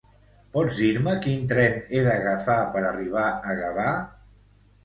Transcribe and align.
Pots 0.53 0.77
dir-me 0.77 1.11
quin 1.25 1.43
tren 1.51 1.77
he 1.91 2.01
d'agafar 2.07 2.57
per 2.77 2.83
arribar 2.93 3.27
a 3.53 3.59
Gavà? 3.63 3.93